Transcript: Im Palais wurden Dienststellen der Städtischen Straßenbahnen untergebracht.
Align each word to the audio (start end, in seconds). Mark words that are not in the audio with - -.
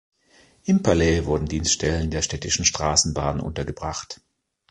Im 0.63 0.81
Palais 0.81 1.25
wurden 1.27 1.45
Dienststellen 1.45 2.09
der 2.09 2.23
Städtischen 2.23 2.65
Straßenbahnen 2.65 3.39
untergebracht. 3.39 4.19